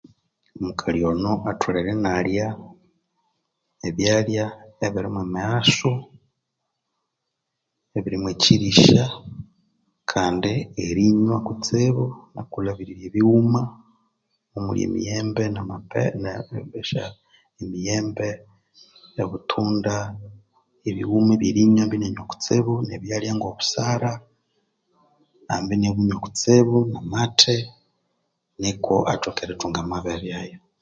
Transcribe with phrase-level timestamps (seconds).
[0.59, 2.47] Omukali Ono atholere inalya
[3.89, 4.45] ebyalya
[4.85, 5.91] ebiri mwemighasu
[7.97, 9.05] ebiri mwekyirisya
[10.11, 10.53] kandi
[10.85, 12.05] erinywa kutsibu
[12.41, 13.61] okwilhabirirya ebighuma
[14.55, 16.31] omuli emiyembe na mape ne
[16.71, 17.05] nesya
[17.61, 18.29] emiyembe
[19.23, 19.95] obutunda
[20.89, 24.11] ebighuma ebyerinywa ambi inabinywa kutsibu ebyalya ngo busara
[25.53, 27.57] ambi nabinywa kutsibu amathi
[28.59, 30.59] niku athoke erithunga amabere ayo